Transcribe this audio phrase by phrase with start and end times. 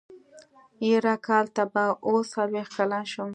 [0.87, 3.29] يره کال ته به اوه څلوېښت کلن شم.